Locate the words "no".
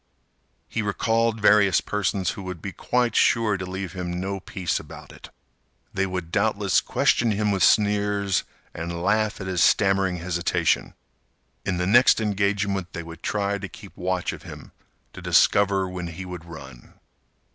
4.19-4.39